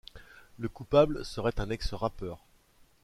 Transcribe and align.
Le 0.57 0.67
coupable 0.67 1.23
serait 1.23 1.59
un 1.59 1.69
ex-rappeur. 1.69 2.39